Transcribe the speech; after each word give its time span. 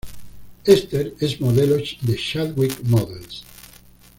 Esther 0.65 1.13
es 1.19 1.39
modelo 1.39 1.75
de 1.77 2.15
Chadwick 2.15 2.81
Models. 2.85 3.43